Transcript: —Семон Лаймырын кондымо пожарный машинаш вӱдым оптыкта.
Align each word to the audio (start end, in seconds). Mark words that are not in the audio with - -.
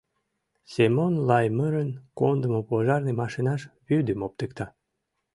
—Семон 0.73 1.13
Лаймырын 1.27 1.89
кондымо 2.19 2.61
пожарный 2.69 3.17
машинаш 3.21 3.61
вӱдым 3.87 4.19
оптыкта. 4.25 4.65